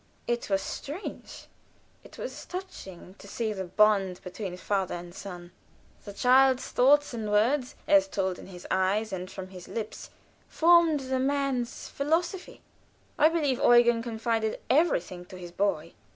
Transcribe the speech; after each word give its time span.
It 0.25 0.49
was 0.49 0.63
strange, 0.63 1.45
it 2.03 2.17
was 2.17 2.47
touching, 2.47 3.13
to 3.19 3.27
see 3.27 3.53
the 3.53 3.65
bond 3.65 4.19
between 4.23 4.57
father 4.57 4.95
and 4.95 5.13
son. 5.13 5.51
The 6.05 6.11
child's 6.13 6.69
thoughts 6.69 7.13
and 7.13 7.29
words, 7.29 7.75
as 7.87 8.07
told 8.07 8.39
in 8.39 8.47
his 8.47 8.65
eyes 8.71 9.13
and 9.13 9.29
from 9.29 9.49
his 9.49 9.67
lips, 9.67 10.09
formed 10.47 11.01
the 11.01 11.19
man's 11.19 11.87
philosophy. 11.87 12.61
I 13.19 13.29
believe 13.29 13.59
Eugen 13.59 14.01
confided 14.01 14.59
everything 14.71 15.23
to 15.25 15.37
his 15.37 15.51
boy. 15.51 15.93